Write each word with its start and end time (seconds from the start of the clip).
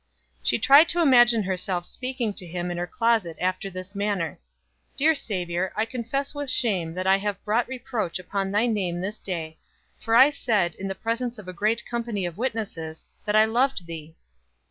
She 0.41 0.57
tried 0.57 0.89
to 0.89 0.99
imagine 1.03 1.43
herself 1.43 1.85
speaking 1.85 2.33
to 2.33 2.47
him 2.47 2.71
in 2.71 2.77
her 2.79 2.87
closet 2.87 3.37
after 3.39 3.69
this 3.69 3.93
manner: 3.93 4.39
"Dear 4.97 5.13
Savior, 5.13 5.71
I 5.75 5.85
confess 5.85 6.33
with 6.33 6.49
shame 6.49 6.95
that 6.95 7.05
I 7.05 7.17
have 7.19 7.45
brought 7.45 7.67
reproach 7.67 8.17
upon 8.17 8.49
thy 8.51 8.65
name 8.65 9.01
this 9.01 9.19
day, 9.19 9.59
for 9.99 10.15
I 10.15 10.31
said, 10.31 10.73
in 10.73 10.87
the 10.87 10.95
presence 10.95 11.37
of 11.37 11.47
a 11.47 11.53
great 11.53 11.85
company 11.85 12.25
of 12.25 12.35
witnesses, 12.39 13.05
that 13.25 13.35
I 13.35 13.45
loved 13.45 13.85
thee!" 13.85 14.15